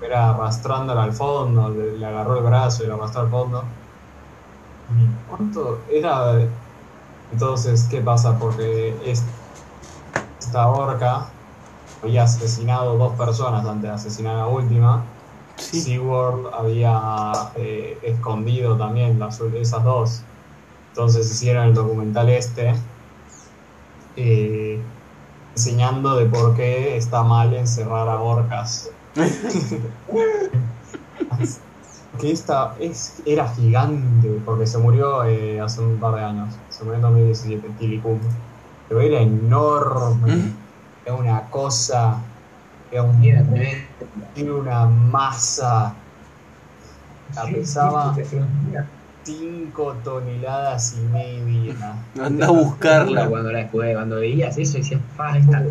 era 0.00 0.30
arrastrándola 0.30 1.04
al 1.04 1.12
fondo, 1.14 1.70
le, 1.70 1.98
le 1.98 2.06
agarró 2.06 2.38
el 2.38 2.44
brazo 2.44 2.84
y 2.84 2.88
la 2.88 2.94
arrastró 2.94 3.22
al 3.22 3.30
fondo. 3.30 3.80
¿Y 4.88 5.16
¿Cuánto 5.24 5.86
era? 5.88 6.54
Entonces, 7.30 7.88
¿qué 7.90 8.02
pasa? 8.02 8.38
Porque 8.38 9.00
es- 9.10 9.34
esta 10.38 10.68
orca 10.70 11.39
había 12.02 12.24
asesinado 12.24 12.96
dos 12.96 13.14
personas 13.14 13.66
antes 13.66 13.82
de 13.82 13.94
asesinar 13.94 14.34
a 14.36 14.38
la 14.38 14.46
última. 14.46 15.04
Sí. 15.56 15.80
SeaWorld 15.80 16.54
había 16.54 17.32
eh, 17.56 17.98
escondido 18.02 18.76
también 18.76 19.18
las, 19.18 19.40
esas 19.40 19.84
dos. 19.84 20.22
Entonces 20.90 21.30
hicieron 21.30 21.68
el 21.68 21.74
documental 21.74 22.28
este 22.30 22.74
eh, 24.16 24.80
enseñando 25.54 26.16
de 26.16 26.26
por 26.26 26.54
qué 26.56 26.96
está 26.96 27.22
mal 27.22 27.54
encerrar 27.54 28.08
a 28.08 28.20
orcas. 28.20 28.90
que 32.18 32.30
esta 32.30 32.74
es, 32.78 33.22
era 33.24 33.48
gigante, 33.48 34.40
porque 34.44 34.66
se 34.66 34.78
murió 34.78 35.24
eh, 35.24 35.60
hace 35.60 35.80
un 35.80 35.98
par 35.98 36.14
de 36.14 36.22
años. 36.22 36.54
Se 36.70 36.84
murió 36.84 36.96
en 36.96 37.02
2017, 37.02 37.68
Tilicum. 37.78 38.18
Pero 38.88 39.00
era 39.00 39.20
enorme. 39.20 40.36
¿Mm? 40.36 40.54
Era 41.04 41.14
una 41.14 41.42
cosa. 41.50 42.18
Era 42.90 43.02
un 43.02 43.24
era 43.24 44.54
una 44.54 44.86
masa. 44.86 45.94
La 47.34 47.44
pesaba 47.44 48.14
sí, 48.14 48.24
sí, 48.24 48.38
sí. 48.38 48.76
5 49.24 49.96
toneladas 50.02 50.96
y 50.98 51.00
media. 51.12 51.74
Anda 52.20 52.46
a 52.46 52.50
buscarla. 52.50 53.28
Cuando, 53.28 53.52
la, 53.52 53.68
cuando 53.68 54.16
veías 54.16 54.58
eso, 54.58 54.78
decías, 54.78 55.00
fa, 55.16 55.36
esta. 55.36 55.62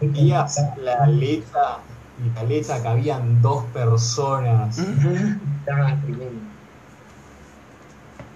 Veías 0.00 0.60
la 0.82 1.04
aleta 1.04 1.78
y 2.24 2.34
la 2.34 2.40
aleta 2.40 2.82
cabían 2.82 3.40
dos 3.42 3.64
personas. 3.66 4.78
Estaba 4.78 6.00
tremendo. 6.00 6.56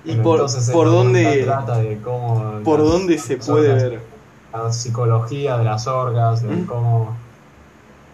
¿Y 0.04 0.14
por, 0.16 0.46
por 0.72 0.86
dónde, 0.86 1.44
trata 1.44 1.78
de 1.78 1.98
cómo 1.98 2.60
por 2.64 2.80
dónde 2.80 3.18
se 3.18 3.36
puede 3.36 3.74
ver? 3.74 4.09
La 4.52 4.72
psicología 4.72 5.58
de 5.58 5.64
las 5.64 5.86
orcas, 5.88 6.42
de 6.42 6.48
¿Mm? 6.48 6.66
cómo 6.66 7.20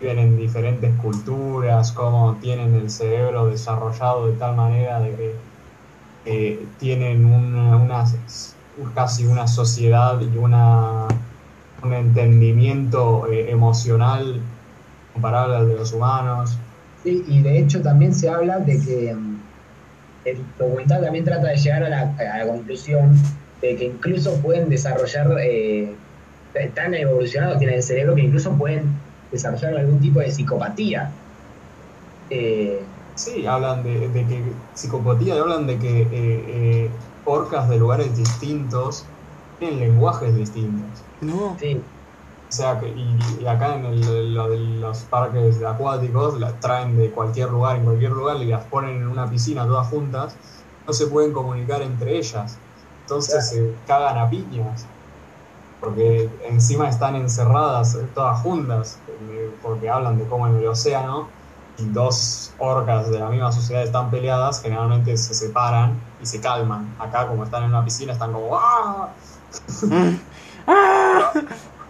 viven 0.00 0.18
en 0.18 0.36
diferentes 0.36 0.96
culturas, 0.96 1.92
cómo 1.92 2.38
tienen 2.40 2.74
el 2.74 2.90
cerebro 2.90 3.46
desarrollado 3.48 4.26
de 4.28 4.38
tal 4.38 4.56
manera 4.56 5.00
de 5.00 5.16
que 5.16 5.42
eh, 6.24 6.74
tienen 6.78 7.26
una, 7.26 7.76
una- 7.78 8.04
casi 8.94 9.26
una 9.26 9.46
sociedad 9.48 10.20
y 10.20 10.36
una, 10.36 11.06
un 11.82 11.94
entendimiento 11.94 13.26
eh, 13.30 13.50
emocional 13.50 14.46
comparable 15.12 15.56
al 15.56 15.68
de 15.68 15.76
los 15.76 15.92
humanos. 15.92 16.60
Sí, 16.94 17.24
y 17.26 17.42
de 17.42 17.58
hecho 17.60 17.82
también 17.82 18.14
se 18.14 18.28
habla 18.28 18.58
de 18.60 18.80
que 18.80 19.14
mm, 19.14 19.52
el 20.24 20.56
documental 20.56 21.02
también 21.02 21.24
trata 21.24 21.48
de 21.48 21.56
llegar 21.56 21.84
a 21.84 21.88
la, 21.90 22.16
a 22.18 22.38
la 22.38 22.48
conclusión 22.48 23.14
de 23.60 23.76
que 23.76 23.84
incluso 23.86 24.42
pueden 24.42 24.68
desarrollar, 24.68 25.28
eh, 25.40 26.00
tan 26.74 26.94
evolucionados 26.94 27.58
tienen 27.58 27.76
el 27.76 27.82
cerebro 27.82 28.14
que 28.14 28.22
incluso 28.22 28.56
pueden 28.58 29.00
desarrollar 29.30 29.76
algún 29.76 30.00
tipo 30.00 30.20
de 30.20 30.30
psicopatía. 30.30 31.16
Eh, 32.28 32.92
Sí, 33.14 33.46
hablan 33.46 33.82
de, 33.82 34.10
de 34.10 34.26
que 34.26 34.62
psicopatía, 34.74 35.40
hablan 35.40 35.66
de 35.66 35.78
que 35.78 36.02
eh, 36.02 36.86
eh, 36.86 36.98
orcas 37.24 37.68
de 37.68 37.78
lugares 37.78 38.14
distintos 38.14 39.14
tienen 39.58 39.78
lenguajes 39.80 40.34
distintos. 40.34 41.10
No. 41.20 41.56
sí, 41.56 41.92
O 42.50 42.54
sea, 42.56 42.80
que, 42.80 42.88
y, 42.94 43.18
y 43.40 43.46
acá 43.46 43.76
en 43.76 43.86
el- 43.86 44.34
lo 44.34 44.48
de 44.50 44.58
los 44.58 45.04
parques 45.06 45.62
acuáticos 45.64 46.38
las 46.40 46.60
traen 46.60 46.96
de 46.96 47.12
cualquier 47.12 47.50
lugar, 47.50 47.76
en 47.78 47.84
cualquier 47.84 48.12
lugar, 48.12 48.36
y 48.42 48.46
las 48.46 48.66
ponen 48.66 48.96
en 48.96 49.08
una 49.08 49.28
piscina 49.30 49.66
todas 49.66 49.88
juntas, 49.88 50.66
no 50.86 50.92
se 50.94 51.08
pueden 51.08 51.32
comunicar 51.32 51.82
entre 51.82 52.18
ellas. 52.18 52.62
Entonces 53.00 53.48
se 53.50 53.82
cagan 53.84 54.18
a 54.18 54.30
piñas. 54.30 54.90
Porque 55.86 56.38
encima 56.48 56.88
están 56.88 57.16
encerradas 57.16 57.94
eh, 57.94 58.08
todas 58.14 58.40
juntas, 58.40 59.04
eh, 59.06 59.56
porque 59.62 59.88
hablan 59.88 60.18
de 60.18 60.26
cómo 60.26 60.46
en 60.48 60.56
el 60.56 60.66
océano 60.66 61.34
y 61.76 61.90
dos 61.90 62.54
orcas 62.58 63.10
de 63.10 63.20
la 63.20 63.28
misma 63.30 63.52
sociedad 63.52 63.84
están 63.84 64.10
peleadas, 64.10 64.62
generalmente 64.62 65.16
se 65.16 65.34
separan 65.34 66.02
y 66.18 66.26
se 66.26 66.40
calman. 66.40 66.96
Acá, 66.98 67.28
como 67.28 67.44
están 67.44 67.62
en 67.64 67.70
una 67.70 67.84
piscina, 67.84 68.12
están 68.14 68.32
como 68.32 68.56
¡Ah! 68.58 69.16
¡Ah! 70.66 71.32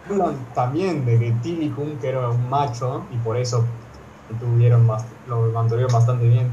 Hablan 0.04 0.52
también 0.52 1.04
de 1.04 1.18
que 1.18 1.32
Tilicum, 1.32 1.98
que 1.98 2.08
era 2.08 2.30
un 2.30 2.48
macho, 2.48 3.08
y 3.10 3.18
por 3.18 3.36
eso 3.38 3.78
tuvieron 4.38 4.86
bast- 4.86 5.18
lo 5.24 5.52
mantuvieron 5.52 5.92
bastante 5.92 6.26
bien 6.26 6.52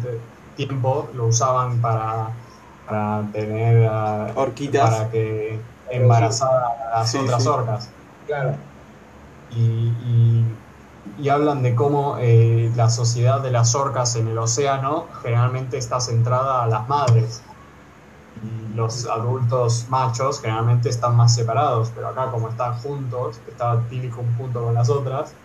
tiempo, 0.55 1.12
lo 1.13 1.27
usaban 1.27 1.81
para, 1.81 2.38
para 2.85 3.29
tener 3.31 3.88
ah, 3.89 4.33
Orquitas. 4.35 4.89
para 4.89 5.09
que 5.09 5.72
embarazara 5.95 6.67
a 6.93 7.00
las 7.00 7.12
Sí, 7.12 7.17
otras 7.17 7.43
sí. 7.43 7.47
orcas. 7.47 7.95
claro. 8.25 8.73
Y, 9.47 10.63
y- 11.05 11.23
y 11.23 11.29
hablan 11.29 11.62
de 11.63 11.75
cómo 11.75 12.17
eh, 12.19 12.71
la 12.75 12.89
sociedad 12.89 13.41
de 13.41 13.51
las 13.51 13.75
orcas 13.75 14.15
en 14.15 14.27
el 14.27 14.38
océano 14.38 15.09
generalmente 15.21 15.77
está 15.77 16.00
centrada 16.00 16.63
a 16.63 16.67
las 16.67 16.88
madres. 16.88 17.45
Y 18.33 18.69
los 18.75 19.07
adultos 19.07 19.88
machos 19.89 20.41
generalmente 20.41 20.89
están 20.89 21.15
más 21.17 21.35
separados, 21.35 21.91
pero 21.93 22.09
acá 22.09 22.31
como 22.31 22.50
están 22.50 22.75
juntos, 22.75 23.43
estaba 23.47 23.88
Tilicum 23.88 24.35
junto 24.35 24.63
con 24.63 24.75
las 24.75 24.89
otras, 24.89 25.38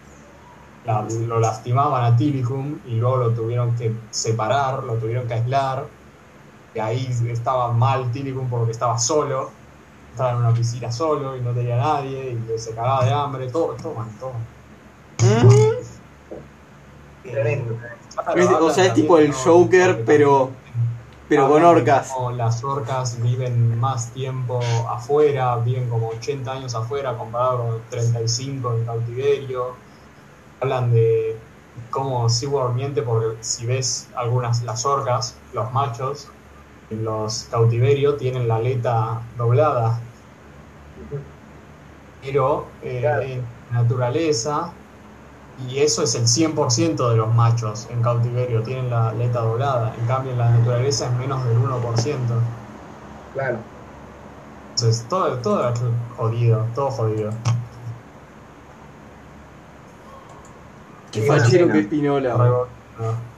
la- 0.82 1.02
lo 1.02 1.40
lastimaban 1.40 2.04
a 2.04 2.16
Tilicum 2.16 2.80
y 2.84 2.96
luego 2.96 3.16
lo 3.18 3.34
tuvieron 3.34 3.74
que 3.76 4.02
separar, 4.10 4.84
lo 4.84 4.98
tuvieron 4.98 5.26
que 5.26 5.34
aislar, 5.34 5.92
y 6.74 6.80
ahí 6.80 7.06
estaba 7.30 7.72
mal 7.72 8.10
Tilicum 8.12 8.48
porque 8.50 8.72
estaba 8.72 8.98
solo, 8.98 9.57
estaba 10.18 10.32
en 10.32 10.38
una 10.38 10.52
piscina 10.52 10.90
solo 10.90 11.36
y 11.36 11.42
no 11.42 11.54
tenía 11.54 11.76
nadie 11.76 12.32
y 12.32 12.58
se 12.58 12.74
cagaba 12.74 13.04
de 13.04 13.12
hambre, 13.12 13.48
todo, 13.50 13.76
todo 13.76 13.94
mal. 13.94 14.08
Mm. 15.22 15.48
Tremendo. 17.22 17.78
Claro, 18.24 18.40
Es- 18.42 18.50
o 18.50 18.70
sea, 18.70 18.86
es 18.86 18.94
tipo 18.94 19.14
también, 19.14 19.30
el 19.32 19.36
¿no? 19.36 19.44
Joker, 19.44 20.04
pero, 20.04 20.56
pero 21.28 21.48
con 21.48 21.62
orcas. 21.64 22.12
Las 22.34 22.64
orcas 22.64 23.22
viven 23.22 23.78
más 23.78 24.12
tiempo 24.12 24.60
afuera, 24.88 25.56
viven 25.58 25.88
como 25.88 26.08
80 26.08 26.52
años 26.54 26.74
afuera 26.74 27.16
comparado 27.16 27.58
con 27.58 27.88
35 27.88 28.74
en 28.76 28.84
cautiverio. 28.84 29.76
Hablan 30.60 30.90
de 30.90 31.40
cómo 31.90 32.28
SeaWorld 32.28 32.74
miente 32.74 33.02
porque 33.02 33.40
si 33.44 33.66
ves 33.66 34.10
algunas, 34.16 34.62
las 34.64 34.84
orcas, 34.84 35.40
los 35.52 35.72
machos, 35.72 36.28
en 36.90 37.04
los 37.04 37.44
cautiverios 37.50 38.16
tienen 38.16 38.48
la 38.48 38.56
aleta 38.56 39.22
doblada. 39.36 40.07
Pero 42.20 42.78
eh, 42.80 43.00
Claro. 43.00 43.22
en 43.22 43.58
naturaleza, 43.68 44.80
y 45.56 45.78
eso 45.80 46.02
es 46.04 46.14
el 46.16 46.28
100% 46.28 47.10
de 47.10 47.16
los 47.16 47.34
machos 47.34 47.88
en 47.90 48.02
cautiverio, 48.02 48.62
tienen 48.62 48.90
la 48.90 49.10
aleta 49.10 49.40
doblada. 49.40 49.94
En 49.96 50.06
cambio, 50.06 50.32
en 50.32 50.38
la 50.38 50.50
naturaleza 50.50 51.06
es 51.08 51.14
menos 51.14 51.44
del 51.46 51.58
1%. 51.58 52.48
Claro. 53.32 53.70
Entonces, 54.78 55.06
todo, 55.08 55.42
todo 55.42 55.68
es 55.68 55.78
jodido, 56.08 56.72
todo 56.74 56.90
jodido. 56.90 57.42
Qué 61.10 61.22
fachero 61.22 61.70
que 61.70 61.80
es 61.80 61.86
Pinola. 61.88 62.34
¿no? 62.96 63.34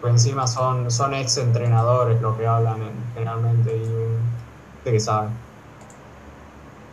Pues 0.00 0.12
encima 0.12 0.46
son, 0.46 0.90
son 0.90 1.14
ex 1.14 1.36
entrenadores 1.38 2.20
lo 2.20 2.36
que 2.36 2.46
hablan 2.46 2.82
en- 2.82 3.12
generalmente 3.12 3.76
y 3.76 3.88
de 4.84 4.92
que 4.92 5.00
saben. 5.00 5.49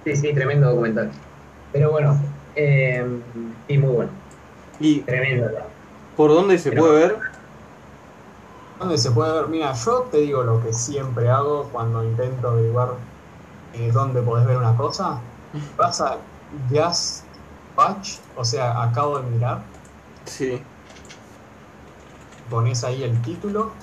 Sí, 0.08 0.16
sí, 0.16 0.34
tremendo 0.34 0.70
documental. 0.70 1.12
Pero 1.70 1.92
bueno, 1.92 2.18
eh, 2.56 3.06
y 3.68 3.78
muy 3.78 3.94
bueno. 3.94 4.12
¿Y 4.80 5.02
Tremendo. 5.02 5.48
por 6.16 6.32
dónde 6.32 6.58
se 6.58 6.70
Pero- 6.70 6.84
puede 6.84 7.00
ver? 7.08 7.20
¿Dónde 8.80 8.98
se 8.98 9.12
puede 9.12 9.34
ver? 9.34 9.50
Mira, 9.50 9.74
yo 9.74 10.04
te 10.10 10.20
digo 10.20 10.44
lo 10.44 10.62
que 10.62 10.72
siempre 10.72 11.28
hago 11.30 11.70
cuando 11.72 12.04
intento 12.06 12.48
averiguar 12.48 13.00
eh, 13.74 13.92
dónde 13.92 14.22
podés 14.22 14.46
ver 14.48 14.56
una 14.58 14.78
cosa. 14.78 15.22
Vas 15.76 16.00
a 16.00 16.20
Just 16.70 17.26
Watch, 17.76 18.20
o 18.36 18.46
sea, 18.46 18.82
acabo 18.82 19.20
de 19.20 19.30
mirar, 19.30 19.66
Sí. 20.26 20.64
pones 22.50 22.84
ahí 22.86 23.04
el 23.04 23.22
título, 23.22 23.74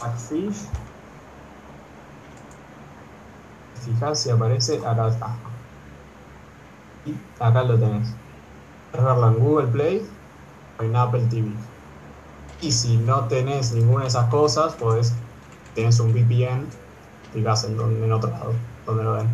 Catfish. 0.00 0.64
Fijás 3.84 4.22
si 4.22 4.30
aparece, 4.30 4.78
acá 4.78 5.08
está. 5.08 5.47
Y 7.08 7.26
acá 7.38 7.62
lo 7.64 7.78
tenés. 7.78 8.20
Verlo 8.92 9.28
en 9.28 9.38
Google 9.40 9.68
Play 9.68 10.18
o 10.78 10.84
en 10.84 10.96
Apple 10.96 11.28
TV. 11.28 11.58
Y 12.60 12.72
si 12.72 12.98
no 12.98 13.28
tenés 13.28 13.72
ninguna 13.72 14.04
de 14.04 14.08
esas 14.08 14.28
cosas, 14.30 14.76
pues 14.76 15.24
tenés 15.74 16.00
un 16.00 16.12
VPN, 16.12 16.70
fijás 17.30 17.64
en, 17.64 17.76
donde- 17.76 18.04
en 18.06 18.12
otro 18.12 18.30
lado, 18.30 18.70
donde 18.86 19.04
lo 19.04 19.14
ven. 19.14 19.28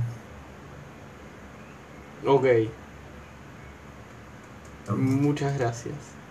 Ok. 2.26 2.44
Muchas 4.96 5.58
gracias. 5.58 6.22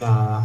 Nada. 0.00 0.42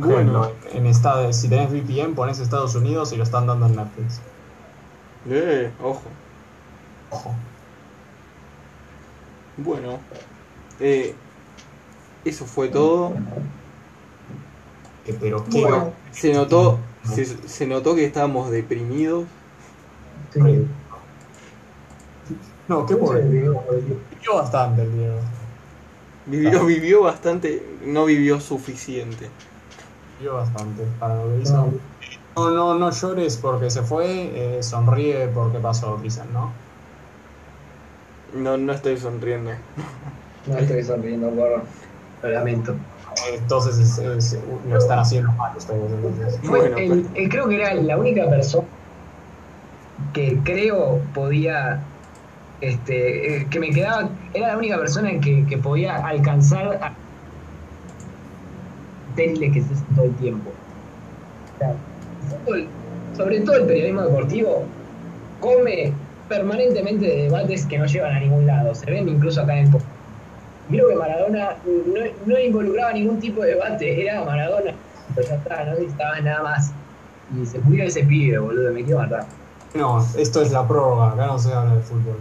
Por 0.00 0.08
Bueno, 0.08 0.60
en 0.64 0.86
esta, 0.86 1.32
si 1.32 1.48
tenés 1.48 1.70
VPN, 1.72 2.14
pones 2.14 2.38
Estados 2.40 2.74
Unidos 2.76 3.12
y 3.12 3.16
lo 3.16 3.22
están 3.24 3.46
dando 3.46 3.66
en 3.66 3.74
Netflix. 3.76 4.28
eh, 5.24 5.74
ojo. 5.78 6.25
Ojo. 7.10 7.34
Bueno, 9.56 9.98
eh, 10.80 11.14
eso 12.24 12.44
fue 12.44 12.68
todo. 12.68 13.12
Eh, 15.06 15.16
Pero 15.20 15.44
qué 15.44 15.62
Bueno. 15.62 15.92
Se 16.10 16.32
notó, 16.32 16.78
se, 17.04 17.24
se 17.24 17.66
notó 17.66 17.94
que 17.94 18.04
estábamos 18.04 18.50
deprimidos. 18.50 19.24
Sí. 20.32 20.66
No, 22.68 22.84
qué 22.84 22.96
pobre. 22.96 23.22
Vivió 23.22 23.62
bastante 24.34 24.82
el 24.82 24.92
Diego. 24.92 25.18
Vivió, 26.26 26.64
vivió 26.66 27.02
bastante, 27.02 27.78
no 27.84 28.04
vivió 28.04 28.40
suficiente. 28.40 29.28
Vivió 30.18 30.34
bastante 30.34 30.82
para 30.98 31.14
lo 31.14 31.36
que 31.36 31.42
hizo. 31.42 31.72
No, 32.34 32.50
no, 32.50 32.74
no 32.74 32.90
llores 32.90 33.36
porque 33.36 33.70
se 33.70 33.82
fue, 33.82 34.58
eh, 34.58 34.62
sonríe 34.62 35.28
porque 35.28 35.58
pasó, 35.58 35.98
dicen, 36.02 36.26
¿no? 36.32 36.52
No, 38.32 38.56
no 38.56 38.72
estoy 38.72 38.96
sonriendo. 38.98 39.52
No 40.46 40.58
estoy 40.58 40.82
sonriendo, 40.82 41.34
por 41.34 41.68
Lo 42.22 42.28
lamento. 42.30 42.80
Entonces 43.32 43.78
es- 43.78 43.98
es- 43.98 44.42
lo 44.64 44.78
están 44.78 44.98
haciendo 45.00 45.32
mal 45.34 45.56
ustedes. 45.56 45.92
entonces. 45.92 46.40
Bueno, 46.42 46.76
el- 46.78 47.10
el- 47.14 47.28
creo 47.28 47.48
que 47.48 47.56
era 47.56 47.74
la 47.74 47.98
única 47.98 48.28
persona 48.28 48.68
que 50.12 50.42
creo 50.44 51.10
podía. 51.12 51.92
Este, 52.60 53.42
eh, 53.42 53.48
que 53.50 53.60
me 53.60 53.70
quedaba. 53.72 54.16
Era 54.32 54.48
la 54.48 54.58
única 54.58 54.78
persona 54.78 55.20
que, 55.20 55.46
que 55.46 55.58
podía 55.58 55.96
alcanzar 55.96 56.78
a. 56.82 57.02
Tele 59.14 59.50
que 59.52 59.62
se 59.62 59.74
hace 59.74 59.84
todo 59.94 60.06
el 60.06 60.16
tiempo. 60.16 60.50
O 60.50 61.58
sea, 61.58 61.68
el 62.20 62.28
fútbol, 62.28 62.76
sobre 63.12 63.40
todo 63.42 63.56
el 63.56 63.66
periodismo 63.66 64.02
deportivo, 64.02 64.76
come 65.38 66.05
permanentemente 66.28 67.06
de 67.06 67.22
debates 67.24 67.66
que 67.66 67.78
no 67.78 67.86
llevan 67.86 68.14
a 68.14 68.20
ningún 68.20 68.46
lado. 68.46 68.74
Se 68.74 68.86
ven 68.86 69.08
incluso 69.08 69.40
acá 69.40 69.58
en. 69.58 69.70
Creo 70.68 70.88
que 70.88 70.96
Maradona 70.96 71.50
no, 71.64 72.00
no 72.26 72.40
involucraba 72.40 72.92
ningún 72.92 73.20
tipo 73.20 73.42
de 73.42 73.50
debate, 73.54 74.02
era 74.02 74.24
Maradona. 74.24 74.72
Pero 75.14 75.28
ya 75.28 75.34
está, 75.36 75.64
no 75.64 75.72
necesitaba 75.72 76.20
nada 76.20 76.42
más. 76.42 76.72
Y 77.40 77.46
se 77.46 77.58
murió 77.60 77.84
ese 77.84 78.04
pibe, 78.04 78.38
boludo, 78.38 78.72
me 78.72 78.84
quiero 78.84 79.00
matar. 79.00 79.26
No, 79.74 80.04
esto 80.16 80.42
es 80.42 80.52
la 80.52 80.66
prórroga, 80.66 81.12
acá 81.12 81.26
no 81.26 81.38
se 81.38 81.52
habla 81.52 81.74
de 81.74 81.82
fútbol. 81.82 82.16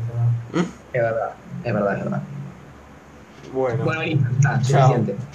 ¿verdad? 0.54 0.66
Es 0.94 1.02
verdad, 1.02 1.32
es 1.64 1.74
verdad, 1.74 1.98
es 1.98 2.04
verdad. 2.04 2.22
Bueno. 3.54 3.84
Bueno, 3.86 4.04
listo, 4.04 4.30
está, 4.38 4.64
suficiente. 4.64 5.16